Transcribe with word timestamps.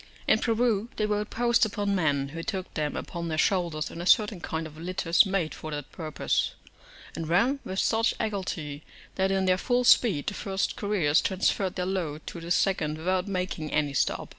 In 0.27 0.39
Peru 0.39 0.89
they 0.95 1.05
rode 1.05 1.29
post 1.29 1.63
upon 1.63 1.93
men, 1.93 2.29
who 2.29 2.41
took 2.41 2.73
them 2.73 2.95
upon 2.97 3.27
their 3.27 3.37
shoulders 3.37 3.91
in 3.91 4.01
a 4.01 4.07
certain 4.07 4.41
kind 4.41 4.65
of 4.65 4.75
litters 4.79 5.27
made 5.27 5.53
for 5.53 5.69
that 5.69 5.91
purpose, 5.91 6.55
and 7.15 7.27
ran 7.29 7.59
with 7.63 7.77
such 7.77 8.15
agility 8.19 8.81
that, 9.13 9.29
in 9.29 9.45
their 9.45 9.59
full 9.59 9.83
speed, 9.83 10.25
the 10.25 10.33
first 10.33 10.75
couriers 10.75 11.21
transferred 11.21 11.75
their 11.75 11.85
load 11.85 12.25
to 12.25 12.39
the 12.41 12.49
second 12.49 12.97
without 12.97 13.27
making 13.27 13.71
any 13.71 13.93
stop. 13.93 14.29